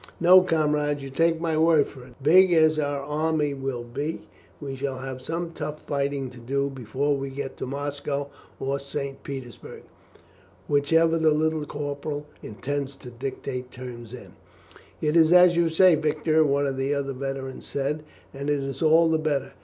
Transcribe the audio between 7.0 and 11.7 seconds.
we get to Moscow or St. Petersburg, whichever the Little